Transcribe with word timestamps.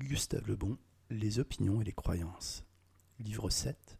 Gustave 0.00 0.46
Lebon, 0.46 0.78
Les 1.10 1.40
opinions 1.40 1.80
et 1.80 1.84
les 1.84 1.92
croyances. 1.92 2.64
Livre 3.18 3.50
7. 3.50 3.98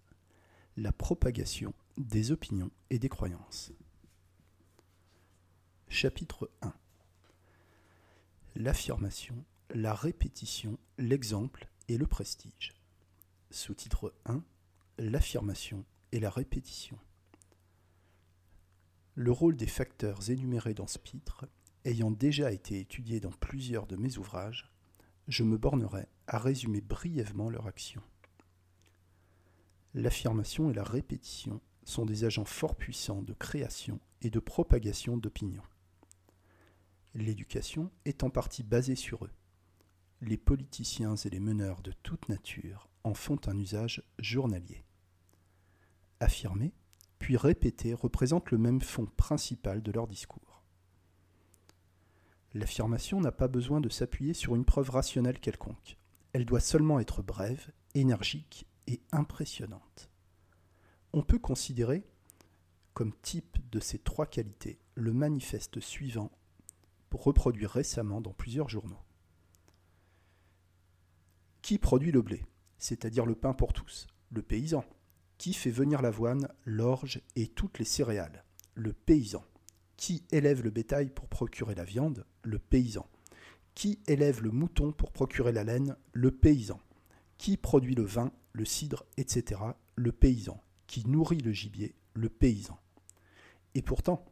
La 0.77 0.93
propagation 0.93 1.75
des 1.97 2.31
opinions 2.31 2.71
et 2.89 3.01
des 3.01 3.09
croyances. 3.09 3.73
Chapitre 5.89 6.53
1. 6.63 6.73
L'affirmation, 8.55 9.45
la 9.75 9.93
répétition, 9.93 10.79
l'exemple 10.99 11.69
et 11.89 11.99
le 11.99 12.07
prestige. 12.07 12.75
Sous-titre 13.51 14.15
1. 14.25 14.45
L'affirmation 14.99 15.85
et 16.13 16.21
la 16.21 16.31
répétition. 16.31 16.97
Le 19.17 19.33
rôle 19.33 19.57
des 19.57 19.67
facteurs 19.67 20.31
énumérés 20.31 20.75
dans 20.75 20.87
ce 20.87 21.01
pitre 21.01 21.49
ayant 21.85 22.13
déjà 22.13 22.53
été 22.53 22.79
étudié 22.79 23.19
dans 23.19 23.33
plusieurs 23.33 23.89
de 23.89 23.97
mes 23.97 24.17
ouvrages, 24.17 24.71
je 25.29 25.45
me 25.45 25.59
bornerai 25.59 26.09
à 26.27 26.39
résumer 26.39 26.81
brièvement 26.81 27.51
leur 27.51 27.67
action. 27.67 28.03
L'affirmation 29.95 30.71
et 30.71 30.75
la 30.75 30.85
répétition 30.85 31.61
sont 31.85 32.07
des 32.07 32.25
agents 32.25 32.45
fort 32.45 32.77
puissants 32.77 33.23
de 33.23 33.35
création 33.35 34.01
et 34.23 34.31
de 34.31 34.41
propagation 34.41 35.17
d'opinions. 35.17 35.63
L'éducation 37.15 37.91
est 38.05 38.23
en 38.25 38.31
partie 38.31 38.63
basée 38.63 38.97
sur 38.97 39.25
eux. 39.25 39.31
Les 40.21 40.37
politiciens 40.37 41.15
et 41.15 41.31
les 41.31 41.41
meneurs 41.41 41.83
de 41.83 41.93
toute 42.03 42.29
nature 42.29 42.89
en 43.05 43.15
font 43.15 43.41
un 43.47 43.57
usage 43.57 44.03
journalier. 44.19 44.85
Affirmer, 46.21 46.75
puis 47.19 47.37
répéter 47.37 47.95
représente 47.95 48.51
le 48.51 48.59
même 48.59 48.81
fond 48.81 49.07
principal 49.07 49.83
de 49.83 49.93
leur 49.93 50.09
discours. 50.09 50.58
L'affirmation 52.59 53.21
n'a 53.21 53.31
pas 53.31 53.47
besoin 53.47 53.81
de 53.81 53.89
s'appuyer 53.89 54.35
sur 54.35 54.57
une 54.57 54.65
preuve 54.65 54.91
rationnelle 54.91 55.39
quelconque. 55.39 55.97
Elle 56.33 56.45
doit 56.45 56.59
seulement 56.59 56.99
être 56.99 57.23
brève, 57.23 57.71
énergique 57.95 58.67
et 58.89 59.01
impressionnante. 59.13 60.11
On 61.13 61.23
peut 61.23 61.39
considérer 61.39 62.05
comme 62.95 63.15
type 63.23 63.59
de 63.71 63.79
ces 63.79 64.01
trois 64.01 64.27
qualités 64.27 64.81
le 64.97 65.13
manifeste 65.13 65.79
suivant, 65.79 66.33
reproduit 67.13 67.67
récemment 67.67 68.21
dans 68.21 68.33
plusieurs 68.33 68.69
journaux. 68.69 69.05
Qui 71.63 71.79
produit 71.79 72.11
le 72.11 72.23
blé, 72.23 72.45
c'est-à-dire 72.77 73.25
le 73.25 73.37
pain 73.37 73.55
pour 73.55 73.73
tous 73.73 74.09
Le 74.31 74.43
paysan. 74.43 74.85
Qui 75.39 75.55
fait 75.55 75.71
venir 75.71 76.03
l'avoine, 76.03 76.49
l'orge 76.65 77.21
et 77.37 77.47
toutes 77.47 77.79
les 77.79 77.85
céréales? 77.85 78.45
Le 78.75 78.93
paysan. 78.93 79.45
Qui 79.99 80.23
élève 80.31 80.63
le 80.63 80.71
bétail 80.71 81.11
pour 81.11 81.27
procurer 81.27 81.75
la 81.75 81.83
viande? 81.83 82.25
Le 82.45 82.61
paysan. 82.61 83.05
Qui 83.75 83.99
élève 84.07 84.43
le 84.43 84.53
mouton 84.53 84.93
pour 84.93 85.11
procurer 85.11 85.51
la 85.51 85.65
laine? 85.65 85.97
Le 86.13 86.31
paysan. 86.31 86.81
Qui 87.37 87.57
produit 87.57 87.97
le 87.97 88.05
vin, 88.05 88.31
le 88.53 88.65
cidre, 88.65 89.05
etc. 89.17 89.61
Le 89.97 90.13
paysan. 90.13 90.63
Qui 90.87 91.05
nourrit 91.09 91.41
le 91.41 91.51
gibier? 91.51 91.97
Le 92.15 92.29
paysan. 92.29 92.79
Et 93.75 93.83
pourtant, 93.83 94.25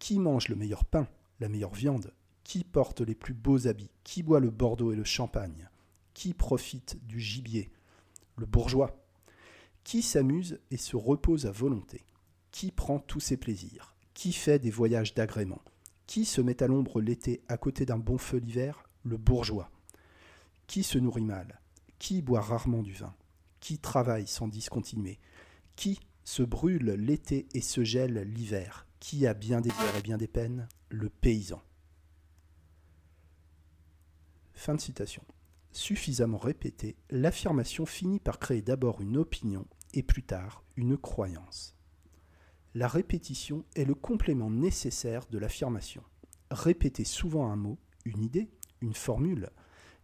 qui 0.00 0.18
mange 0.18 0.48
le 0.48 0.56
meilleur 0.56 0.84
pain, 0.84 1.06
la 1.38 1.48
meilleure 1.48 1.74
viande? 1.74 2.12
Qui 2.42 2.64
porte 2.64 3.00
les 3.00 3.14
plus 3.14 3.34
beaux 3.34 3.68
habits? 3.68 3.92
Qui 4.02 4.24
boit 4.24 4.40
le 4.40 4.50
Bordeaux 4.50 4.90
et 4.90 4.96
le 4.96 5.04
champagne? 5.04 5.70
Qui 6.12 6.34
profite 6.34 6.98
du 7.06 7.20
gibier? 7.20 7.70
Le 8.36 8.46
bourgeois. 8.46 9.06
Qui 9.84 10.02
s'amuse 10.02 10.58
et 10.72 10.76
se 10.76 10.96
repose 10.96 11.46
à 11.46 11.52
volonté? 11.52 12.04
Qui 12.50 12.72
prend 12.72 12.98
tous 12.98 13.20
ses 13.20 13.36
plaisirs? 13.36 13.93
Qui 14.14 14.32
fait 14.32 14.58
des 14.58 14.70
voyages 14.70 15.14
d'agrément? 15.14 15.60
Qui 16.06 16.24
se 16.24 16.40
met 16.40 16.62
à 16.62 16.66
l'ombre 16.66 17.00
l'été 17.00 17.42
à 17.48 17.58
côté 17.58 17.84
d'un 17.84 17.98
bon 17.98 18.18
feu 18.18 18.38
l'hiver? 18.38 18.88
Le 19.02 19.16
bourgeois. 19.16 19.70
Qui 20.66 20.82
se 20.82 20.98
nourrit 20.98 21.24
mal? 21.24 21.60
Qui 21.98 22.22
boit 22.22 22.40
rarement 22.40 22.82
du 22.82 22.92
vin? 22.92 23.14
Qui 23.60 23.78
travaille 23.78 24.26
sans 24.26 24.48
discontinuer? 24.48 25.18
Qui 25.76 26.00
se 26.24 26.42
brûle 26.42 26.92
l'été 26.92 27.46
et 27.54 27.60
se 27.60 27.84
gèle 27.84 28.22
l'hiver? 28.22 28.86
Qui 29.00 29.26
a 29.26 29.34
bien 29.34 29.60
des 29.60 29.70
heures 29.70 29.96
et 29.98 30.02
bien 30.02 30.16
des 30.16 30.28
peines? 30.28 30.68
Le 30.88 31.10
paysan. 31.10 31.60
Fin 34.54 34.74
de 34.74 34.80
citation. 34.80 35.22
Suffisamment 35.72 36.38
répétée, 36.38 36.96
l'affirmation 37.10 37.84
finit 37.84 38.20
par 38.20 38.38
créer 38.38 38.62
d'abord 38.62 39.00
une 39.00 39.16
opinion 39.16 39.66
et 39.92 40.04
plus 40.04 40.22
tard 40.22 40.62
une 40.76 40.96
croyance 40.96 41.73
la 42.74 42.88
répétition 42.88 43.64
est 43.76 43.84
le 43.84 43.94
complément 43.94 44.50
nécessaire 44.50 45.26
de 45.26 45.38
l'affirmation. 45.38 46.02
Répéter 46.50 47.04
souvent 47.04 47.50
un 47.50 47.56
mot, 47.56 47.78
une 48.04 48.22
idée, 48.22 48.50
une 48.80 48.94
formule, 48.94 49.50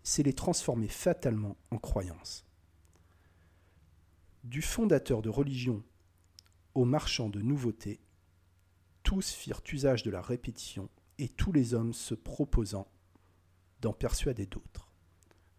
c'est 0.05 0.23
les 0.23 0.33
transformer 0.33 0.87
fatalement 0.87 1.57
en 1.73 1.79
croyance. 1.79 2.47
Du 4.45 4.63
fondateur 4.63 5.21
de 5.21 5.29
religion 5.29 5.83
au 6.75 6.85
marchand 6.85 7.29
de 7.29 7.43
nouveautés, 7.43 8.01
tous 9.03 9.33
firent 9.33 9.63
usage 9.73 10.05
de 10.05 10.11
la 10.11 10.23
répétition 10.23 10.89
et 11.19 11.29
tous 11.29 11.53
les 11.53 11.75
hommes 11.75 11.93
se 11.93 12.15
proposant 12.15 12.87
d'en 13.81 13.93
persuader 13.93 14.47
d'autres. 14.47 14.93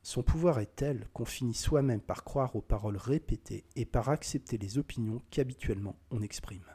Son 0.02 0.24
pouvoir 0.24 0.60
est 0.60 0.76
tel 0.78 1.08
qu'on 1.14 1.26
finit 1.26 1.54
soi-même 1.54 2.02
par 2.02 2.24
croire 2.24 2.56
aux 2.56 2.62
paroles 2.62 2.98
répétées 2.98 3.66
et 3.76 3.86
par 3.86 4.10
accepter 4.10 4.58
les 4.58 4.78
opinions 4.78 5.22
qu'habituellement 5.30 6.00
on 6.10 6.22
exprime. 6.22 6.66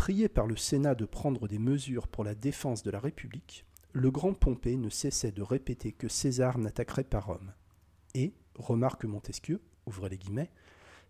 Prié 0.00 0.30
par 0.30 0.46
le 0.46 0.56
Sénat 0.56 0.94
de 0.94 1.04
prendre 1.04 1.46
des 1.46 1.58
mesures 1.58 2.08
pour 2.08 2.24
la 2.24 2.34
défense 2.34 2.82
de 2.82 2.90
la 2.90 3.00
République, 3.00 3.66
le 3.92 4.10
grand 4.10 4.32
Pompée 4.32 4.78
ne 4.78 4.88
cessait 4.88 5.30
de 5.30 5.42
répéter 5.42 5.92
que 5.92 6.08
César 6.08 6.56
n'attaquerait 6.56 7.04
pas 7.04 7.20
Rome. 7.20 7.52
Et, 8.14 8.32
remarque 8.54 9.04
Montesquieu, 9.04 9.60
ouvrez 9.84 10.08
les 10.08 10.16
guillemets, 10.16 10.50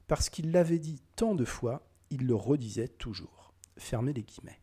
parce 0.08 0.28
qu'il 0.28 0.50
l'avait 0.50 0.80
dit 0.80 1.00
tant 1.14 1.36
de 1.36 1.44
fois, 1.44 1.86
il 2.10 2.26
le 2.26 2.34
redisait 2.34 2.88
toujours. 2.88 3.54
Fermez 3.76 4.12
les 4.12 4.24
guillemets. 4.24 4.60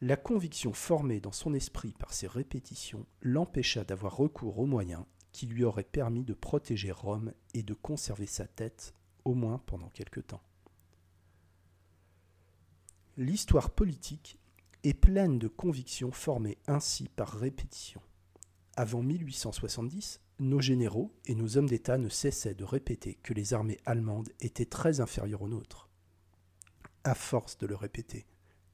La 0.00 0.16
conviction 0.16 0.72
formée 0.72 1.20
dans 1.20 1.30
son 1.30 1.54
esprit 1.54 1.94
par 2.00 2.12
ces 2.12 2.26
répétitions 2.26 3.06
l'empêcha 3.22 3.84
d'avoir 3.84 4.16
recours 4.16 4.58
aux 4.58 4.66
moyens 4.66 5.04
qui 5.30 5.46
lui 5.46 5.62
auraient 5.62 5.84
permis 5.84 6.24
de 6.24 6.34
protéger 6.34 6.90
Rome 6.90 7.32
et 7.54 7.62
de 7.62 7.74
conserver 7.74 8.26
sa 8.26 8.48
tête, 8.48 8.92
au 9.24 9.34
moins 9.34 9.62
pendant 9.66 9.90
quelque 9.90 10.18
temps 10.18 10.42
l'histoire 13.20 13.68
politique 13.68 14.38
est 14.82 14.94
pleine 14.94 15.38
de 15.38 15.46
convictions 15.46 16.10
formées 16.10 16.56
ainsi 16.66 17.06
par 17.16 17.28
répétition. 17.28 18.00
Avant 18.76 19.02
1870, 19.02 20.22
nos 20.38 20.62
généraux 20.62 21.12
et 21.26 21.34
nos 21.34 21.58
hommes 21.58 21.68
d'État 21.68 21.98
ne 21.98 22.08
cessaient 22.08 22.54
de 22.54 22.64
répéter 22.64 23.16
que 23.22 23.34
les 23.34 23.52
armées 23.52 23.76
allemandes 23.84 24.30
étaient 24.40 24.64
très 24.64 25.00
inférieures 25.00 25.42
aux 25.42 25.48
nôtres. 25.48 25.90
À 27.04 27.14
force 27.14 27.58
de 27.58 27.66
le 27.66 27.76
répéter, 27.76 28.26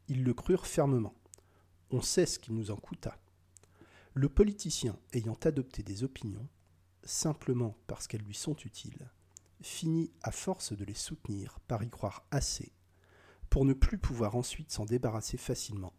ils 0.07 0.23
le 0.23 0.33
crurent 0.33 0.69
fermement. 0.69 1.17
On 1.91 2.01
sait 2.01 2.27
ce 2.27 2.39
qu'il 2.39 2.55
nous 2.55 2.71
en 2.71 2.77
coûta. 2.77 3.19
Le 4.15 4.29
politicien 4.29 4.97
ayant 5.13 5.39
adopté 5.43 5.83
des 5.83 6.05
opinions, 6.05 6.47
simplement 7.03 7.77
parce 7.89 8.07
qu'elles 8.07 8.23
lui 8.23 8.35
sont 8.35 8.57
utiles, 8.65 9.11
finit 9.61 10.13
à 10.23 10.31
force 10.31 10.73
de 10.73 10.85
les 10.85 10.95
soutenir 10.95 11.59
par 11.67 11.83
y 11.83 11.91
croire 11.91 12.25
assez 12.31 12.71
pour 13.51 13.65
ne 13.65 13.73
plus 13.73 13.99
pouvoir 13.99 14.37
ensuite 14.37 14.71
s'en 14.71 14.85
débarrasser 14.85 15.37
facilement, 15.37 15.95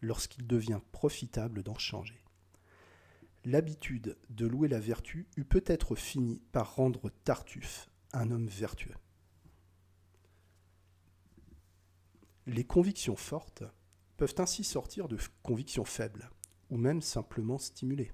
lorsqu'il 0.00 0.46
devient 0.46 0.80
profitable 0.92 1.62
d'en 1.62 1.78
changer. 1.78 2.24
L'habitude 3.44 4.16
de 4.30 4.46
louer 4.46 4.68
la 4.68 4.80
vertu 4.80 5.28
eût 5.36 5.44
peut-être 5.44 5.94
fini 5.94 6.40
par 6.52 6.76
rendre 6.76 7.10
Tartuffe 7.24 7.90
un 8.12 8.30
homme 8.30 8.48
vertueux. 8.48 8.94
Les 12.46 12.64
convictions 12.64 13.16
fortes 13.16 13.64
peuvent 14.16 14.34
ainsi 14.38 14.64
sortir 14.64 15.08
de 15.08 15.18
convictions 15.42 15.84
faibles, 15.84 16.30
ou 16.70 16.76
même 16.76 17.02
simplement 17.02 17.58
stimulées. 17.58 18.12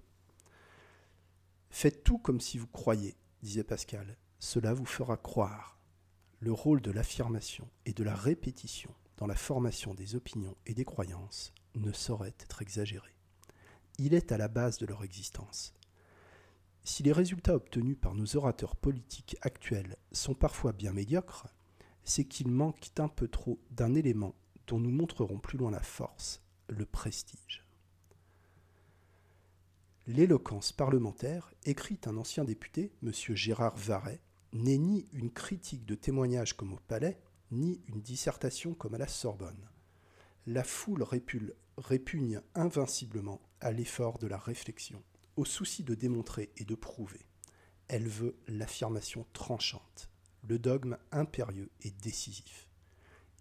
Faites 1.71 2.03
tout 2.03 2.19
comme 2.19 2.41
si 2.41 2.59
vous 2.59 2.67
croyez, 2.67 3.17
disait 3.43 3.65
Pascal, 3.65 4.17
cela 4.39 4.73
vous 4.73 4.87
fera 4.87 5.17
croire 5.17 5.80
le 6.41 6.53
rôle 6.53 6.81
de 6.81 6.91
l'affirmation 6.91 7.69
et 7.85 7.93
de 7.93 8.03
la 8.03 8.15
répétition 8.15 8.91
dans 9.19 9.27
la 9.27 9.37
formation 9.37 9.93
des 9.93 10.15
opinions 10.17 10.57
et 10.65 10.73
des 10.73 10.87
croyances 10.87 11.53
ne 11.75 11.93
saurait 11.93 12.35
être 12.41 12.63
exagéré. 12.63 13.15
Il 13.99 14.15
est 14.15 14.33
à 14.33 14.39
la 14.39 14.49
base 14.49 14.79
de 14.79 14.87
leur 14.87 15.05
existence. 15.05 15.75
Si 16.83 17.03
les 17.03 17.13
résultats 17.13 17.55
obtenus 17.55 17.99
par 18.01 18.15
nos 18.15 18.37
orateurs 18.37 18.75
politiques 18.75 19.37
actuels 19.43 19.97
sont 20.13 20.35
parfois 20.35 20.73
bien 20.73 20.95
médiocres, 20.95 21.49
c'est 22.05 22.25
qu'ils 22.25 22.51
manquent 22.51 22.91
un 22.99 23.09
peu 23.09 23.29
trop 23.29 23.61
d'un 23.71 23.95
élément 23.95 24.35
dont 24.67 24.81
nous 24.81 24.91
montrerons 24.91 25.39
plus 25.39 25.59
loin 25.59 25.71
la 25.71 25.83
force, 25.83 26.43
le 26.69 26.87
prestige. 26.87 27.67
L'éloquence 30.07 30.73
parlementaire, 30.73 31.53
écrite 31.65 32.09
un 32.09 32.17
ancien 32.17 32.45
député, 32.45 32.91
M. 33.03 33.13
Gérard 33.13 33.77
Varet, 33.77 34.23
n'est 34.53 34.79
ni 34.79 35.07
une 35.13 35.31
critique 35.31 35.87
de 35.87 35.95
témoignage 35.95 36.57
comme 36.57 36.73
au 36.73 36.81
Palais, 36.89 37.21
ni 37.51 37.81
une 37.89 38.01
dissertation 38.01 38.75
comme 38.75 38.95
à 38.95 38.99
la 38.99 39.09
Sorbonne. 39.09 39.69
La 40.47 40.65
foule 40.65 41.05
répugne 41.77 42.41
invinciblement 42.55 43.41
à 43.61 43.73
l'effort 43.73 44.19
de 44.19 44.27
la 44.27 44.39
réflexion, 44.39 45.03
au 45.37 45.45
souci 45.45 45.85
de 45.85 45.95
démontrer 45.95 46.51
et 46.57 46.65
de 46.65 46.75
prouver. 46.75 47.27
Elle 47.89 48.09
veut 48.09 48.37
l'affirmation 48.49 49.27
tranchante, 49.33 50.11
le 50.49 50.59
dogme 50.59 50.97
impérieux 51.13 51.71
et 51.83 51.91
décisif. 51.91 52.69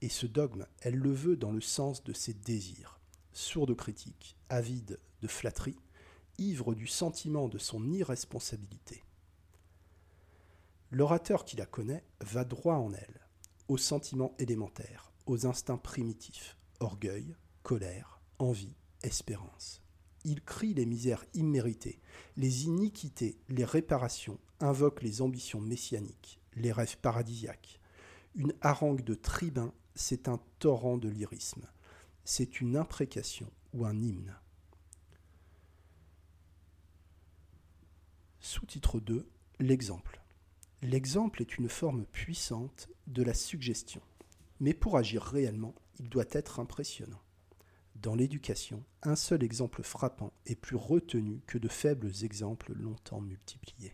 Et 0.01 0.09
ce 0.09 0.25
dogme, 0.25 0.65
elle 0.81 0.95
le 0.95 1.11
veut 1.11 1.35
dans 1.35 1.51
le 1.51 1.61
sens 1.61 2.03
de 2.03 2.13
ses 2.13 2.33
désirs, 2.33 2.99
sourd 3.33 3.65
de 3.65 3.73
critique, 3.73 4.37
avide 4.49 4.99
de 5.21 5.27
flatterie, 5.27 5.79
ivre 6.37 6.73
du 6.73 6.87
sentiment 6.87 7.47
de 7.47 7.57
son 7.57 7.91
irresponsabilité. 7.91 9.03
L'orateur 10.91 11.45
qui 11.45 11.55
la 11.55 11.67
connaît 11.67 12.03
va 12.19 12.43
droit 12.43 12.75
en 12.75 12.91
elle, 12.93 13.21
aux 13.67 13.77
sentiments 13.77 14.33
élémentaires, 14.39 15.11
aux 15.27 15.45
instincts 15.45 15.77
primitifs, 15.77 16.57
orgueil, 16.79 17.35
colère, 17.61 18.19
envie, 18.39 18.75
espérance. 19.03 19.83
Il 20.25 20.41
crie 20.43 20.73
les 20.73 20.87
misères 20.87 21.25
imméritées, 21.35 22.01
les 22.37 22.65
iniquités, 22.65 23.37
les 23.49 23.65
réparations, 23.65 24.39
invoque 24.59 25.03
les 25.03 25.21
ambitions 25.21 25.61
messianiques, 25.61 26.39
les 26.55 26.71
rêves 26.71 26.97
paradisiaques. 26.97 27.79
Une 28.35 28.53
harangue 28.61 29.03
de 29.03 29.13
tribun, 29.13 29.71
c'est 29.95 30.27
un 30.27 30.39
torrent 30.57 30.97
de 30.97 31.09
lyrisme. 31.09 31.67
C'est 32.23 32.61
une 32.61 32.75
imprécation 32.75 33.51
ou 33.73 33.85
un 33.85 34.01
hymne. 34.01 34.35
Sous-titre 38.39 38.99
2 38.99 39.29
L'exemple. 39.59 40.18
L'exemple 40.81 41.41
est 41.41 41.57
une 41.57 41.67
forme 41.67 42.05
puissante 42.05 42.87
de 43.07 43.21
la 43.21 43.33
suggestion, 43.33 44.01
mais 44.61 44.73
pour 44.73 44.95
agir 44.95 45.21
réellement, 45.21 45.75
il 45.99 46.07
doit 46.07 46.25
être 46.31 46.61
impressionnant. 46.61 47.21
Dans 47.95 48.15
l'éducation, 48.15 48.85
un 49.03 49.17
seul 49.17 49.43
exemple 49.43 49.83
frappant 49.83 50.31
est 50.45 50.55
plus 50.55 50.77
retenu 50.77 51.41
que 51.47 51.57
de 51.57 51.67
faibles 51.67 52.13
exemples 52.23 52.71
longtemps 52.73 53.19
multipliés. 53.19 53.93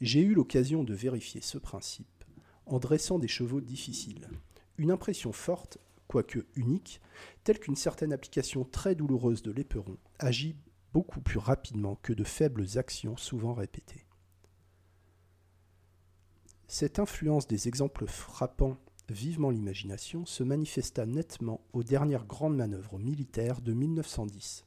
J'ai 0.00 0.22
eu 0.22 0.32
l'occasion 0.32 0.82
de 0.82 0.94
vérifier 0.94 1.42
ce 1.42 1.58
principe 1.58 2.24
en 2.64 2.78
dressant 2.78 3.18
des 3.18 3.28
chevaux 3.28 3.60
difficiles. 3.60 4.30
Une 4.78 4.90
impression 4.90 5.30
forte, 5.30 5.76
quoique 6.08 6.46
unique, 6.54 7.02
telle 7.44 7.58
qu'une 7.58 7.76
certaine 7.76 8.14
application 8.14 8.64
très 8.64 8.94
douloureuse 8.94 9.42
de 9.42 9.50
l'éperon 9.50 9.98
agit 10.18 10.56
beaucoup 10.94 11.20
plus 11.20 11.38
rapidement 11.38 11.96
que 11.96 12.14
de 12.14 12.24
faibles 12.24 12.78
actions 12.78 13.18
souvent 13.18 13.52
répétées. 13.52 14.06
Cette 16.72 17.00
influence 17.00 17.48
des 17.48 17.66
exemples 17.66 18.06
frappant 18.06 18.78
vivement 19.08 19.50
l'imagination 19.50 20.24
se 20.24 20.44
manifesta 20.44 21.04
nettement 21.04 21.60
aux 21.72 21.82
dernières 21.82 22.26
grandes 22.26 22.56
manœuvres 22.56 22.96
militaires 22.96 23.60
de 23.60 23.72
1910. 23.72 24.64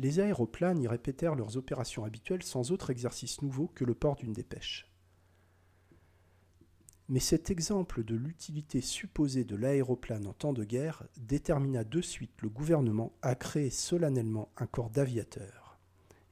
Les 0.00 0.18
aéroplanes 0.18 0.82
y 0.82 0.88
répétèrent 0.88 1.36
leurs 1.36 1.56
opérations 1.56 2.02
habituelles 2.02 2.42
sans 2.42 2.72
autre 2.72 2.90
exercice 2.90 3.42
nouveau 3.42 3.68
que 3.68 3.84
le 3.84 3.94
port 3.94 4.16
d'une 4.16 4.32
dépêche. 4.32 4.92
Mais 7.08 7.20
cet 7.20 7.48
exemple 7.48 8.02
de 8.02 8.16
l'utilité 8.16 8.80
supposée 8.80 9.44
de 9.44 9.54
l'aéroplane 9.54 10.26
en 10.26 10.32
temps 10.32 10.52
de 10.52 10.64
guerre 10.64 11.04
détermina 11.16 11.84
de 11.84 12.00
suite 12.00 12.42
le 12.42 12.48
gouvernement 12.48 13.12
à 13.22 13.36
créer 13.36 13.70
solennellement 13.70 14.50
un 14.56 14.66
corps 14.66 14.90
d'aviateurs. 14.90 15.67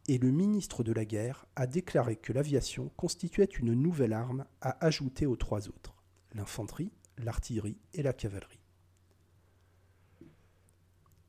Et 0.09 0.19
le 0.19 0.31
ministre 0.31 0.85
de 0.85 0.93
la 0.93 1.05
guerre 1.05 1.47
a 1.57 1.67
déclaré 1.67 2.17
que 2.17 2.33
l'aviation 2.33 2.91
constituait 2.97 3.45
une 3.45 3.75
nouvelle 3.75 4.13
arme 4.13 4.45
à 4.61 4.85
ajouter 4.85 5.27
aux 5.27 5.37
trois 5.37 5.69
autres 5.69 5.95
l'infanterie, 6.33 6.93
l'artillerie 7.19 7.79
et 7.95 8.03
la 8.03 8.13
cavalerie. 8.13 8.61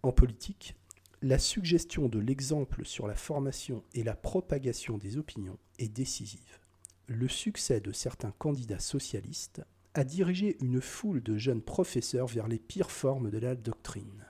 En 0.04 0.12
politique, 0.12 0.76
la 1.22 1.40
suggestion 1.40 2.08
de 2.08 2.20
l'exemple 2.20 2.86
sur 2.86 3.08
la 3.08 3.16
formation 3.16 3.84
et 3.94 4.04
la 4.04 4.16
propagation 4.16 4.98
des 4.98 5.18
opinions 5.18 5.58
est 5.80 5.88
décisive 5.88 6.60
le 7.08 7.30
succès 7.30 7.80
de 7.80 7.92
certains 7.92 8.32
candidats 8.32 8.80
socialistes 8.80 9.62
a 9.94 10.04
dirigé 10.04 10.58
une 10.62 10.82
foule 10.82 11.24
de 11.24 11.38
jeunes 11.38 11.62
professeurs 11.62 12.28
vers 12.28 12.48
les 12.48 12.60
pires 12.60 12.92
formes 12.92 13.32
de 13.32 13.38
la 13.38 13.56
doctrine. 13.56 14.26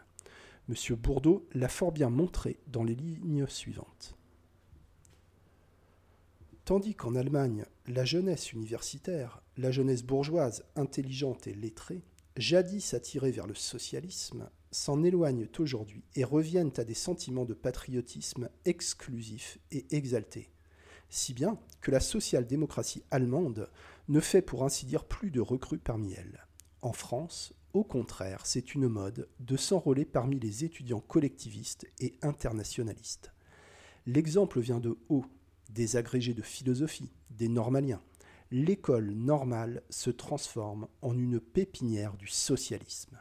M. 0.69 0.95
Bourdeau 0.95 1.47
l'a 1.53 1.69
fort 1.69 1.91
bien 1.91 2.09
montré 2.09 2.59
dans 2.67 2.83
les 2.83 2.95
lignes 2.95 3.47
suivantes. 3.47 4.15
Tandis 6.67 6.95
qu'en 6.95 7.15
Allemagne, 7.15 7.63
la 7.87 8.03
jeunesse 8.03 8.51
universitaire, 8.51 9.41
la 9.55 9.71
jeunesse 9.71 10.03
bourgeoise, 10.03 10.65
intelligente 10.75 11.47
et 11.47 11.53
lettrée, 11.53 12.01
jadis 12.35 12.93
attirée 12.93 13.31
vers 13.31 13.47
le 13.47 13.55
socialisme, 13.55 14.49
s'en 14.71 15.01
éloignent 15.01 15.47
aujourd'hui 15.59 16.03
et 16.15 16.25
reviennent 16.25 16.73
à 16.75 16.83
des 16.83 16.93
sentiments 16.93 17.45
de 17.45 17.53
patriotisme 17.53 18.49
exclusifs 18.65 19.59
et 19.71 19.85
exaltés, 19.91 20.49
si 21.09 21.31
bien 21.31 21.57
que 21.79 21.89
la 21.89 22.01
social-démocratie 22.01 23.03
allemande 23.11 23.69
ne 24.09 24.19
fait 24.19 24.41
pour 24.41 24.65
ainsi 24.65 24.85
dire 24.85 25.05
plus 25.05 25.31
de 25.31 25.39
recrues 25.39 25.79
parmi 25.79 26.11
elles. 26.15 26.45
En 26.81 26.91
France, 26.91 27.53
au 27.71 27.85
contraire, 27.85 28.45
c'est 28.45 28.75
une 28.75 28.89
mode 28.89 29.29
de 29.39 29.55
s'enrôler 29.55 30.03
parmi 30.03 30.37
les 30.37 30.65
étudiants 30.65 30.99
collectivistes 30.99 31.87
et 32.01 32.17
internationalistes. 32.21 33.31
L'exemple 34.05 34.59
vient 34.59 34.81
de 34.81 34.97
haut, 35.07 35.25
des 35.69 35.95
agrégés 35.95 36.33
de 36.33 36.41
philosophie, 36.41 37.11
des 37.31 37.47
normaliens. 37.47 38.01
L'école 38.51 39.11
normale 39.11 39.83
se 39.89 40.09
transforme 40.09 40.87
en 41.01 41.17
une 41.17 41.39
pépinière 41.39 42.15
du 42.15 42.27
socialisme. 42.27 43.19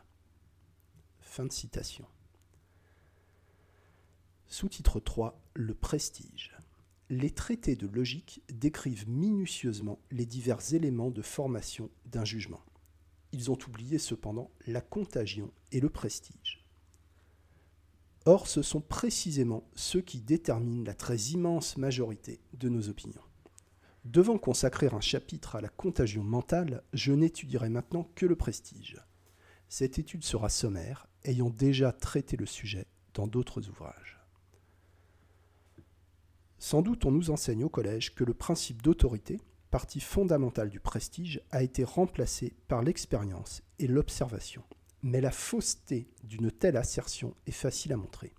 Fin 1.20 1.44
de 1.44 1.52
citation. 1.52 2.06
Sous-titre 4.46 5.00
3 5.00 5.40
Le 5.54 5.74
prestige 5.74 6.56
les 7.08 7.30
traités 7.30 7.76
de 7.76 7.86
logique 7.86 8.42
décrivent 8.52 9.08
minutieusement 9.08 10.00
les 10.10 10.26
divers 10.26 10.74
éléments 10.74 11.10
de 11.10 11.22
formation 11.22 11.90
d'un 12.06 12.24
jugement. 12.24 12.64
Ils 13.32 13.50
ont 13.50 13.58
oublié 13.68 13.98
cependant 13.98 14.50
la 14.66 14.80
contagion 14.80 15.52
et 15.70 15.80
le 15.80 15.88
prestige. 15.88 16.65
Or, 18.28 18.48
ce 18.48 18.60
sont 18.60 18.80
précisément 18.80 19.70
ceux 19.76 20.00
qui 20.00 20.20
déterminent 20.20 20.84
la 20.84 20.94
très 20.94 21.16
immense 21.16 21.76
majorité 21.76 22.40
de 22.54 22.68
nos 22.68 22.88
opinions. 22.88 23.22
Devant 24.04 24.36
consacrer 24.36 24.88
un 24.92 25.00
chapitre 25.00 25.54
à 25.54 25.60
la 25.60 25.68
contagion 25.68 26.24
mentale, 26.24 26.82
je 26.92 27.12
n'étudierai 27.12 27.68
maintenant 27.68 28.10
que 28.16 28.26
le 28.26 28.34
prestige. 28.34 29.00
Cette 29.68 30.00
étude 30.00 30.24
sera 30.24 30.48
sommaire, 30.48 31.06
ayant 31.24 31.50
déjà 31.50 31.92
traité 31.92 32.36
le 32.36 32.46
sujet 32.46 32.86
dans 33.14 33.28
d'autres 33.28 33.68
ouvrages. 33.68 34.18
Sans 36.58 36.82
doute 36.82 37.04
on 37.04 37.12
nous 37.12 37.30
enseigne 37.30 37.62
au 37.62 37.68
collège 37.68 38.12
que 38.16 38.24
le 38.24 38.34
principe 38.34 38.82
d'autorité, 38.82 39.40
partie 39.70 40.00
fondamentale 40.00 40.70
du 40.70 40.80
prestige, 40.80 41.42
a 41.52 41.62
été 41.62 41.84
remplacé 41.84 42.56
par 42.66 42.82
l'expérience 42.82 43.62
et 43.78 43.86
l'observation. 43.86 44.64
Mais 45.06 45.20
la 45.20 45.30
fausseté 45.30 46.08
d'une 46.24 46.50
telle 46.50 46.76
assertion 46.76 47.36
est 47.46 47.52
facile 47.52 47.92
à 47.92 47.96
montrer. 47.96 48.34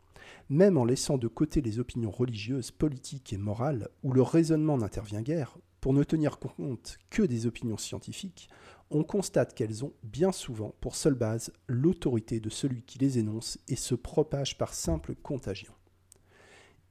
Même 0.49 0.77
en 0.77 0.83
laissant 0.83 1.17
de 1.17 1.29
côté 1.29 1.61
les 1.61 1.79
opinions 1.79 2.11
religieuses, 2.11 2.71
politiques 2.71 3.31
et 3.31 3.37
morales, 3.37 3.87
où 4.03 4.11
le 4.11 4.21
raisonnement 4.21 4.77
n'intervient 4.77 5.21
guère, 5.21 5.57
pour 5.79 5.93
ne 5.93 6.03
tenir 6.03 6.39
compte 6.39 6.97
que 7.09 7.21
des 7.21 7.45
opinions 7.45 7.77
scientifiques, 7.77 8.49
on 8.89 9.05
constate 9.05 9.53
qu'elles 9.53 9.85
ont 9.85 9.93
bien 10.03 10.33
souvent 10.33 10.75
pour 10.81 10.97
seule 10.97 11.13
base 11.13 11.53
l'autorité 11.67 12.41
de 12.41 12.49
celui 12.49 12.83
qui 12.83 12.99
les 12.99 13.17
énonce 13.17 13.57
et 13.69 13.77
se 13.77 13.95
propagent 13.95 14.57
par 14.57 14.73
simple 14.73 15.15
contagion. 15.15 15.73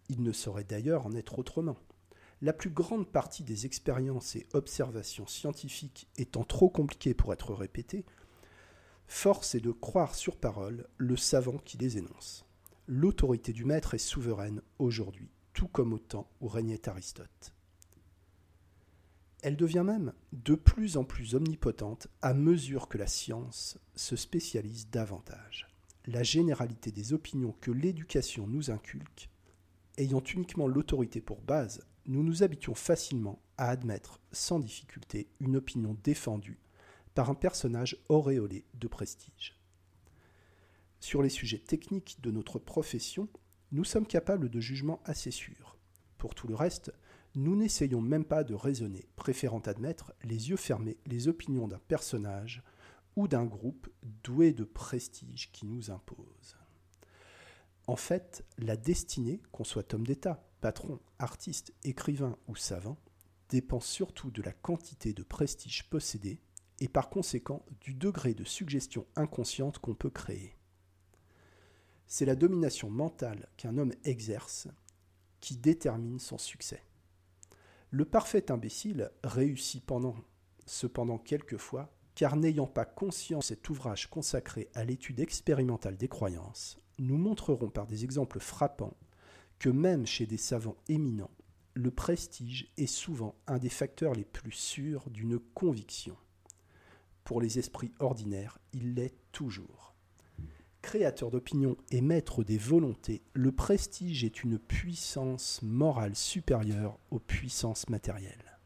Il 0.08 0.22
ne 0.22 0.32
saurait 0.32 0.64
d'ailleurs 0.64 1.04
en 1.04 1.12
être 1.12 1.38
autrement. 1.38 1.76
La 2.40 2.54
plus 2.54 2.70
grande 2.70 3.08
partie 3.12 3.42
des 3.42 3.66
expériences 3.66 4.36
et 4.36 4.46
observations 4.54 5.26
scientifiques 5.26 6.08
étant 6.16 6.44
trop 6.44 6.70
compliquées 6.70 7.12
pour 7.12 7.34
être 7.34 7.52
répétées, 7.52 8.06
force 9.06 9.54
est 9.54 9.60
de 9.60 9.70
croire 9.70 10.14
sur 10.14 10.36
parole 10.36 10.86
le 10.96 11.16
savant 11.16 11.58
qui 11.58 11.78
les 11.78 11.98
énonce. 11.98 12.44
L'autorité 12.86 13.52
du 13.52 13.64
maître 13.64 13.94
est 13.94 13.98
souveraine 13.98 14.62
aujourd'hui, 14.78 15.30
tout 15.52 15.68
comme 15.68 15.92
au 15.92 15.98
temps 15.98 16.30
où 16.40 16.48
régnait 16.48 16.88
Aristote. 16.88 17.52
Elle 19.42 19.56
devient 19.56 19.84
même 19.84 20.12
de 20.32 20.54
plus 20.54 20.96
en 20.96 21.04
plus 21.04 21.34
omnipotente 21.34 22.08
à 22.22 22.34
mesure 22.34 22.88
que 22.88 22.98
la 22.98 23.06
science 23.06 23.78
se 23.94 24.16
spécialise 24.16 24.90
davantage. 24.90 25.68
La 26.06 26.22
généralité 26.22 26.92
des 26.92 27.12
opinions 27.12 27.54
que 27.60 27.70
l'éducation 27.70 28.46
nous 28.46 28.70
inculque 28.70 29.28
ayant 29.98 30.22
uniquement 30.22 30.66
l'autorité 30.66 31.20
pour 31.20 31.40
base, 31.40 31.86
nous 32.06 32.22
nous 32.22 32.42
habituons 32.42 32.74
facilement 32.74 33.40
à 33.56 33.70
admettre 33.70 34.20
sans 34.32 34.58
difficulté 34.58 35.28
une 35.40 35.56
opinion 35.56 35.96
défendue 36.04 36.58
par 37.16 37.30
un 37.30 37.34
personnage 37.34 37.96
auréolé 38.10 38.66
de 38.74 38.88
prestige. 38.88 39.58
Sur 41.00 41.22
les 41.22 41.30
sujets 41.30 41.58
techniques 41.58 42.18
de 42.20 42.30
notre 42.30 42.58
profession, 42.58 43.26
nous 43.72 43.84
sommes 43.84 44.06
capables 44.06 44.50
de 44.50 44.60
jugements 44.60 45.00
assez 45.06 45.30
sûrs. 45.30 45.78
Pour 46.18 46.34
tout 46.34 46.46
le 46.46 46.54
reste, 46.54 46.92
nous 47.34 47.56
n'essayons 47.56 48.02
même 48.02 48.26
pas 48.26 48.44
de 48.44 48.52
raisonner, 48.52 49.08
préférant 49.16 49.60
admettre, 49.60 50.12
les 50.24 50.50
yeux 50.50 50.58
fermés, 50.58 50.98
les 51.06 51.26
opinions 51.26 51.66
d'un 51.66 51.78
personnage 51.88 52.62
ou 53.16 53.28
d'un 53.28 53.46
groupe 53.46 53.88
doué 54.22 54.52
de 54.52 54.64
prestige 54.64 55.50
qui 55.52 55.64
nous 55.64 55.90
impose. 55.90 56.58
En 57.86 57.96
fait, 57.96 58.44
la 58.58 58.76
destinée, 58.76 59.40
qu'on 59.52 59.64
soit 59.64 59.94
homme 59.94 60.06
d'État, 60.06 60.46
patron, 60.60 61.00
artiste, 61.18 61.72
écrivain 61.82 62.36
ou 62.46 62.56
savant 62.56 62.98
dépend 63.48 63.80
surtout 63.80 64.30
de 64.30 64.42
la 64.42 64.52
quantité 64.52 65.14
de 65.14 65.22
prestige 65.22 65.88
possédé 65.88 66.42
et 66.80 66.88
par 66.88 67.08
conséquent 67.08 67.64
du 67.80 67.94
degré 67.94 68.34
de 68.34 68.44
suggestion 68.44 69.06
inconsciente 69.16 69.78
qu'on 69.78 69.94
peut 69.94 70.10
créer. 70.10 70.56
C'est 72.06 72.26
la 72.26 72.36
domination 72.36 72.90
mentale 72.90 73.48
qu'un 73.56 73.78
homme 73.78 73.92
exerce 74.04 74.68
qui 75.40 75.56
détermine 75.56 76.18
son 76.18 76.38
succès. 76.38 76.82
Le 77.90 78.04
parfait 78.04 78.50
imbécile 78.50 79.10
réussit 79.24 79.84
pendant, 79.84 80.16
cependant 80.66 81.18
quelquefois, 81.18 81.92
car 82.14 82.36
n'ayant 82.36 82.66
pas 82.66 82.84
conscience 82.84 83.46
cet 83.46 83.68
ouvrage 83.68 84.08
consacré 84.08 84.68
à 84.74 84.84
l'étude 84.84 85.20
expérimentale 85.20 85.96
des 85.96 86.08
croyances, 86.08 86.78
nous 86.98 87.18
montrerons 87.18 87.70
par 87.70 87.86
des 87.86 88.04
exemples 88.04 88.40
frappants 88.40 88.96
que 89.58 89.68
même 89.68 90.06
chez 90.06 90.26
des 90.26 90.38
savants 90.38 90.76
éminents, 90.88 91.30
le 91.74 91.90
prestige 91.90 92.72
est 92.78 92.86
souvent 92.86 93.34
un 93.46 93.58
des 93.58 93.68
facteurs 93.68 94.14
les 94.14 94.24
plus 94.24 94.52
sûrs 94.52 95.10
d'une 95.10 95.38
conviction. 95.38 96.16
Pour 97.26 97.40
les 97.40 97.58
esprits 97.58 97.90
ordinaires, 97.98 98.56
il 98.72 98.94
l'est 98.94 99.16
toujours. 99.32 99.96
Créateur 100.80 101.32
d'opinion 101.32 101.76
et 101.90 102.00
maître 102.00 102.44
des 102.44 102.56
volontés, 102.56 103.20
le 103.32 103.50
prestige 103.50 104.22
est 104.22 104.44
une 104.44 104.60
puissance 104.60 105.60
morale 105.60 106.14
supérieure 106.14 107.00
aux 107.10 107.18
puissances 107.18 107.88
matérielles. 107.88 108.60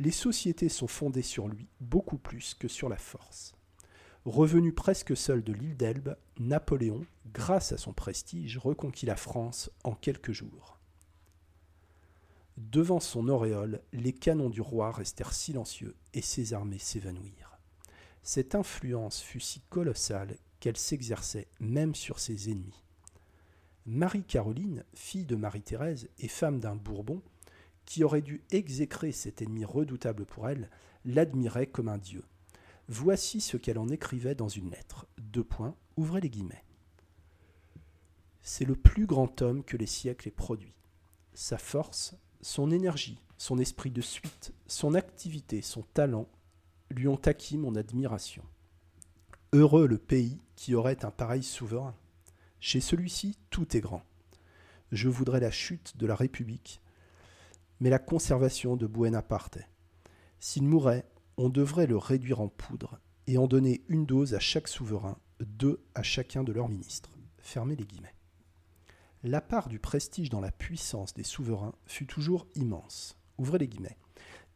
Les 0.00 0.10
sociétés 0.10 0.68
sont 0.68 0.88
fondées 0.88 1.22
sur 1.22 1.46
lui 1.46 1.68
beaucoup 1.80 2.18
plus 2.18 2.54
que 2.54 2.66
sur 2.66 2.88
la 2.88 2.96
force. 2.96 3.54
Revenu 4.24 4.72
presque 4.72 5.16
seul 5.16 5.44
de 5.44 5.52
l'île 5.52 5.76
d'Elbe, 5.76 6.16
Napoléon, 6.40 7.06
grâce 7.32 7.70
à 7.70 7.76
son 7.76 7.92
prestige, 7.92 8.58
reconquit 8.58 9.06
la 9.06 9.14
France 9.14 9.70
en 9.84 9.94
quelques 9.94 10.32
jours. 10.32 10.80
Devant 12.56 12.98
son 12.98 13.28
auréole, 13.28 13.80
les 13.92 14.12
canons 14.12 14.50
du 14.50 14.60
roi 14.60 14.90
restèrent 14.90 15.34
silencieux 15.34 15.94
et 16.14 16.22
ses 16.22 16.52
armées 16.52 16.80
s'évanouirent. 16.80 17.45
Cette 18.26 18.56
influence 18.56 19.20
fut 19.20 19.38
si 19.38 19.60
colossale 19.70 20.36
qu'elle 20.58 20.76
s'exerçait 20.76 21.46
même 21.60 21.94
sur 21.94 22.18
ses 22.18 22.50
ennemis. 22.50 22.82
Marie-Caroline, 23.86 24.82
fille 24.94 25.26
de 25.26 25.36
Marie-Thérèse 25.36 26.08
et 26.18 26.26
femme 26.26 26.58
d'un 26.58 26.74
Bourbon, 26.74 27.22
qui 27.84 28.02
aurait 28.02 28.22
dû 28.22 28.42
exécrer 28.50 29.12
cet 29.12 29.42
ennemi 29.42 29.64
redoutable 29.64 30.26
pour 30.26 30.48
elle, 30.48 30.70
l'admirait 31.04 31.68
comme 31.68 31.86
un 31.86 31.98
dieu. 31.98 32.24
Voici 32.88 33.40
ce 33.40 33.56
qu'elle 33.56 33.78
en 33.78 33.90
écrivait 33.90 34.34
dans 34.34 34.48
une 34.48 34.70
lettre. 34.70 35.06
Deux 35.18 35.44
points, 35.44 35.76
ouvrez 35.96 36.20
les 36.20 36.30
guillemets. 36.30 36.64
C'est 38.42 38.64
le 38.64 38.74
plus 38.74 39.06
grand 39.06 39.40
homme 39.40 39.62
que 39.62 39.76
les 39.76 39.86
siècles 39.86 40.26
aient 40.26 40.32
produit. 40.32 40.74
Sa 41.32 41.58
force, 41.58 42.16
son 42.40 42.72
énergie, 42.72 43.20
son 43.38 43.58
esprit 43.58 43.92
de 43.92 44.00
suite, 44.00 44.52
son 44.66 44.94
activité, 44.94 45.62
son 45.62 45.82
talent 45.94 46.26
lui 46.90 47.08
ont 47.08 47.20
acquis 47.24 47.58
mon 47.58 47.74
admiration. 47.74 48.44
Heureux 49.52 49.86
le 49.86 49.98
pays 49.98 50.40
qui 50.54 50.74
aurait 50.74 51.04
un 51.04 51.10
pareil 51.10 51.42
souverain. 51.42 51.94
Chez 52.60 52.80
celui-ci, 52.80 53.38
tout 53.50 53.76
est 53.76 53.80
grand. 53.80 54.02
Je 54.92 55.08
voudrais 55.08 55.40
la 55.40 55.50
chute 55.50 55.96
de 55.96 56.06
la 56.06 56.14
République, 56.14 56.80
mais 57.80 57.90
la 57.90 57.98
conservation 57.98 58.76
de 58.76 58.86
Buonaparte. 58.86 59.58
S'il 60.40 60.64
mourait, 60.64 61.04
on 61.36 61.48
devrait 61.48 61.86
le 61.86 61.96
réduire 61.96 62.40
en 62.40 62.48
poudre 62.48 62.98
et 63.26 63.38
en 63.38 63.46
donner 63.46 63.84
une 63.88 64.06
dose 64.06 64.34
à 64.34 64.40
chaque 64.40 64.68
souverain, 64.68 65.18
deux 65.40 65.84
à 65.94 66.02
chacun 66.02 66.44
de 66.44 66.52
leurs 66.52 66.68
ministres. 66.68 67.10
Fermez 67.38 67.76
les 67.76 67.84
guillemets. 67.84 68.14
La 69.22 69.40
part 69.40 69.68
du 69.68 69.78
prestige 69.78 70.30
dans 70.30 70.40
la 70.40 70.52
puissance 70.52 71.14
des 71.14 71.24
souverains 71.24 71.74
fut 71.86 72.06
toujours 72.06 72.46
immense. 72.54 73.16
Ouvrez 73.38 73.58
les 73.58 73.68
guillemets. 73.68 73.98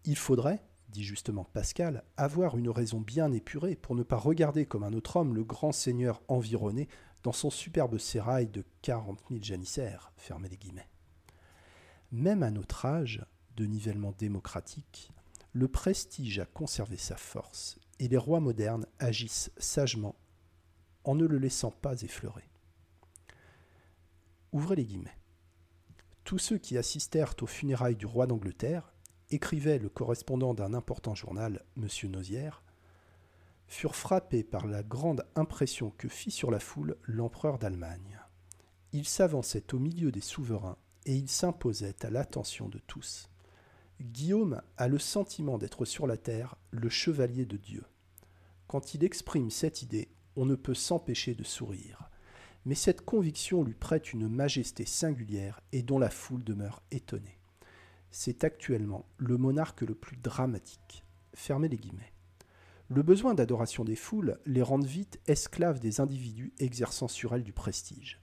Il 0.04 0.16
faudrait, 0.16 0.62
dit 0.90 1.04
justement 1.04 1.44
Pascal, 1.44 2.04
avoir 2.16 2.58
une 2.58 2.68
raison 2.68 3.00
bien 3.00 3.32
épurée 3.32 3.76
pour 3.76 3.94
ne 3.94 4.02
pas 4.02 4.16
regarder 4.16 4.66
comme 4.66 4.84
un 4.84 4.92
autre 4.92 5.16
homme 5.16 5.34
le 5.34 5.44
grand 5.44 5.72
seigneur 5.72 6.22
environné 6.28 6.88
dans 7.22 7.32
son 7.32 7.50
superbe 7.50 7.98
sérail 7.98 8.48
de 8.48 8.64
quarante 8.82 9.28
mille 9.30 9.44
janissaires. 9.44 10.12
Fermez 10.16 10.48
les 10.48 10.56
guillemets. 10.56 10.88
Même 12.12 12.42
à 12.42 12.50
notre 12.50 12.86
âge 12.86 13.24
de 13.56 13.66
nivellement 13.66 14.12
démocratique, 14.18 15.12
le 15.52 15.68
prestige 15.68 16.38
a 16.38 16.46
conservé 16.46 16.96
sa 16.96 17.16
force 17.16 17.78
et 17.98 18.08
les 18.08 18.16
rois 18.16 18.40
modernes 18.40 18.86
agissent 18.98 19.50
sagement 19.58 20.16
en 21.04 21.14
ne 21.14 21.26
le 21.26 21.38
laissant 21.38 21.70
pas 21.70 22.00
effleurer. 22.02 22.48
Ouvrez 24.52 24.76
les 24.76 24.84
guillemets. 24.84 25.16
Tous 26.24 26.38
ceux 26.38 26.58
qui 26.58 26.76
assistèrent 26.78 27.34
aux 27.40 27.46
funérailles 27.46 27.96
du 27.96 28.06
roi 28.06 28.26
d'Angleterre 28.26 28.92
écrivait 29.30 29.78
le 29.78 29.88
correspondant 29.88 30.54
d'un 30.54 30.74
important 30.74 31.14
journal, 31.14 31.64
M. 31.76 31.88
Nozière, 32.10 32.62
furent 33.66 33.94
frappés 33.94 34.42
par 34.42 34.66
la 34.66 34.82
grande 34.82 35.24
impression 35.36 35.90
que 35.96 36.08
fit 36.08 36.32
sur 36.32 36.50
la 36.50 36.58
foule 36.58 36.96
l'empereur 37.04 37.58
d'Allemagne. 37.58 38.20
Il 38.92 39.06
s'avançait 39.06 39.72
au 39.72 39.78
milieu 39.78 40.10
des 40.10 40.20
souverains 40.20 40.76
et 41.06 41.14
il 41.14 41.28
s'imposait 41.28 42.04
à 42.04 42.10
l'attention 42.10 42.68
de 42.68 42.78
tous. 42.78 43.30
Guillaume 44.00 44.62
a 44.76 44.88
le 44.88 44.98
sentiment 44.98 45.58
d'être 45.58 45.84
sur 45.84 46.06
la 46.06 46.16
terre 46.16 46.56
le 46.72 46.88
chevalier 46.88 47.46
de 47.46 47.56
Dieu. 47.56 47.84
Quand 48.66 48.94
il 48.94 49.04
exprime 49.04 49.50
cette 49.50 49.82
idée, 49.82 50.08
on 50.36 50.46
ne 50.46 50.54
peut 50.56 50.74
s'empêcher 50.74 51.34
de 51.34 51.44
sourire. 51.44 52.10
Mais 52.64 52.74
cette 52.74 53.04
conviction 53.04 53.62
lui 53.62 53.74
prête 53.74 54.12
une 54.12 54.28
majesté 54.28 54.84
singulière 54.84 55.60
et 55.72 55.82
dont 55.82 55.98
la 55.98 56.10
foule 56.10 56.44
demeure 56.44 56.82
étonnée 56.90 57.39
c'est 58.10 58.44
actuellement 58.44 59.06
le 59.18 59.36
monarque 59.36 59.82
le 59.82 59.94
plus 59.94 60.16
dramatique. 60.16 61.04
Fermez 61.34 61.68
les 61.68 61.76
guillemets. 61.76 62.12
Le 62.88 63.02
besoin 63.02 63.34
d'adoration 63.34 63.84
des 63.84 63.94
foules 63.94 64.38
les 64.46 64.62
rend 64.62 64.80
vite 64.80 65.20
esclaves 65.26 65.78
des 65.78 66.00
individus 66.00 66.52
exerçant 66.58 67.06
sur 67.06 67.34
elles 67.34 67.44
du 67.44 67.52
prestige. 67.52 68.20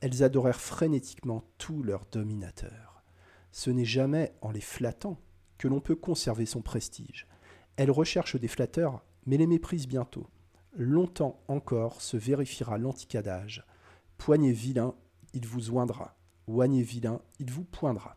Elles 0.00 0.24
adorèrent 0.24 0.60
frénétiquement 0.60 1.44
tous 1.58 1.82
leurs 1.82 2.06
dominateurs. 2.06 3.04
Ce 3.52 3.70
n'est 3.70 3.84
jamais 3.84 4.34
en 4.40 4.50
les 4.50 4.60
flattant 4.60 5.20
que 5.58 5.68
l'on 5.68 5.80
peut 5.80 5.94
conserver 5.94 6.46
son 6.46 6.62
prestige. 6.62 7.28
Elles 7.76 7.90
recherchent 7.90 8.40
des 8.40 8.48
flatteurs, 8.48 9.04
mais 9.26 9.36
les 9.36 9.46
méprisent 9.46 9.86
bientôt. 9.86 10.26
Longtemps 10.72 11.40
encore 11.48 12.00
se 12.00 12.16
vérifiera 12.16 12.78
l'anticadage. 12.78 13.64
Poignez 14.18 14.52
vilain, 14.52 14.94
il 15.34 15.46
vous 15.46 15.70
oindra. 15.70 16.16
Oignez 16.46 16.82
vilain, 16.82 17.20
il 17.38 17.50
vous 17.50 17.64
poindra. 17.64 18.16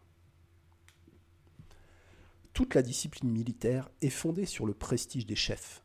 Toute 2.53 2.75
la 2.75 2.83
discipline 2.83 3.31
militaire 3.31 3.89
est 4.01 4.11
fondée 4.11 4.45
sur 4.45 4.67
le 4.67 4.75
prestige 4.75 5.25
des 5.25 5.35
chefs. 5.35 5.83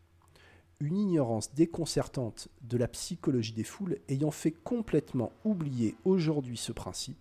Une 0.81 0.99
ignorance 0.99 1.55
déconcertante 1.55 2.49
de 2.61 2.77
la 2.77 2.89
psychologie 2.89 3.55
des 3.55 3.65
foules 3.65 3.99
ayant 4.09 4.31
fait 4.31 4.53
complètement 4.53 5.33
oublier 5.45 5.97
aujourd'hui 6.05 6.59
ce 6.59 6.73
principe, 6.73 7.19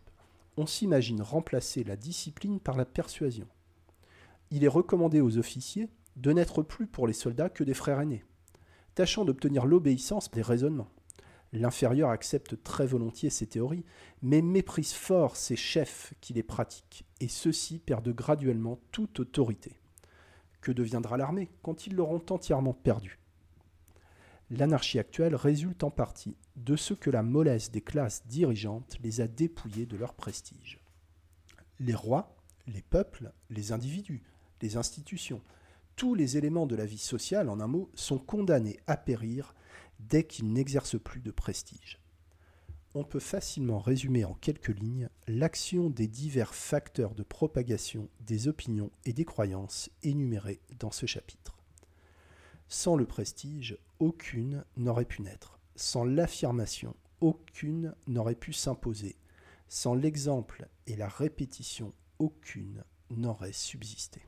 on 0.57 0.65
s'imagine 0.65 1.21
remplacer 1.21 1.83
la 1.83 1.95
discipline 1.95 2.59
par 2.59 2.75
la 2.75 2.85
persuasion. 2.85 3.47
Il 4.51 4.63
est 4.63 4.69
recommandé 4.69 5.21
aux 5.21 5.37
officiers 5.37 5.87
de 6.17 6.31
n'être 6.33 6.61
plus 6.61 6.87
pour 6.87 7.07
les 7.07 7.13
soldats 7.13 7.49
que 7.49 7.63
des 7.63 7.73
frères 7.73 8.01
aînés, 8.01 8.25
tâchant 8.95 9.23
d'obtenir 9.23 9.65
l'obéissance 9.65 10.29
des 10.31 10.41
raisonnements. 10.41 10.91
L'inférieur 11.53 12.09
accepte 12.09 12.61
très 12.61 12.85
volontiers 12.85 13.29
ces 13.29 13.47
théories, 13.47 13.85
mais 14.21 14.41
méprise 14.41 14.93
fort 14.93 15.35
ces 15.35 15.55
chefs 15.55 16.13
qui 16.19 16.33
les 16.33 16.43
pratiquent, 16.43 17.05
et 17.21 17.27
ceux-ci 17.27 17.79
perdent 17.79 18.13
graduellement 18.13 18.79
toute 18.91 19.19
autorité. 19.21 19.79
Que 20.61 20.71
deviendra 20.71 21.17
l'armée 21.17 21.49
quand 21.61 21.87
ils 21.87 21.95
l'auront 21.95 22.23
entièrement 22.29 22.73
perdue? 22.73 23.19
L'anarchie 24.49 24.99
actuelle 24.99 25.35
résulte 25.35 25.83
en 25.83 25.91
partie 25.91 26.37
de 26.55 26.75
ce 26.75 26.93
que 26.93 27.09
la 27.09 27.23
mollesse 27.23 27.71
des 27.71 27.81
classes 27.81 28.25
dirigeantes 28.27 28.97
les 29.03 29.21
a 29.21 29.27
dépouillés 29.27 29.85
de 29.85 29.97
leur 29.97 30.13
prestige. 30.13 30.79
Les 31.79 31.95
rois, 31.95 32.35
les 32.65 32.81
peuples, 32.81 33.31
les 33.49 33.71
individus, 33.71 34.23
les 34.61 34.77
institutions, 34.77 35.41
tous 35.97 36.13
les 36.13 36.37
éléments 36.37 36.67
de 36.67 36.75
la 36.75 36.85
vie 36.85 36.99
sociale, 36.99 37.49
en 37.49 37.59
un 37.59 37.67
mot, 37.67 37.89
sont 37.95 38.19
condamnés 38.19 38.79
à 38.85 38.95
périr 38.95 39.55
dès 39.99 40.23
qu'ils 40.23 40.53
n'exercent 40.53 40.99
plus 40.99 41.19
de 41.19 41.31
prestige. 41.31 41.99
On 42.93 43.03
peut 43.03 43.19
facilement 43.19 43.79
résumer 43.79 44.23
en 44.23 44.35
quelques 44.35 44.79
lignes 44.79 45.09
l'action 45.27 45.89
des 45.89 46.07
divers 46.07 46.53
facteurs 46.53 47.15
de 47.15 47.23
propagation 47.23 48.09
des 48.21 48.47
opinions 48.47 48.91
et 49.05 49.13
des 49.13 49.25
croyances 49.25 49.89
énumérés 50.03 50.61
dans 50.79 50.91
ce 50.91 51.07
chapitre. 51.07 51.57
Sans 52.69 52.95
le 52.95 53.05
prestige, 53.05 53.77
aucune 53.99 54.63
n'aurait 54.77 55.05
pu 55.05 55.23
naître. 55.23 55.59
Sans 55.75 56.03
l'affirmation, 56.03 56.95
aucune 57.21 57.95
n'aurait 58.05 58.35
pu 58.35 58.53
s'imposer. 58.53 59.15
Sans 59.67 59.95
l'exemple 59.95 60.67
et 60.85 60.95
la 60.95 61.07
répétition, 61.07 61.91
aucune 62.19 62.83
n'aurait 63.09 63.51
subsisté. 63.51 64.21